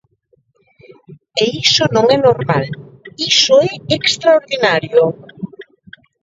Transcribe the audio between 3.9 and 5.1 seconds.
extraordinario.